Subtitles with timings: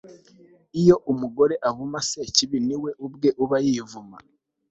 [0.79, 4.17] iyo umugome avuma sekibi ni we ubwe uba yivuma